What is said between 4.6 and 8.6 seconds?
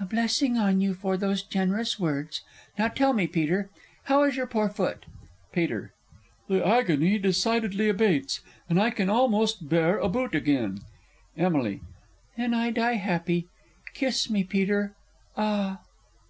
foot? Peter. The agony decidedly abates,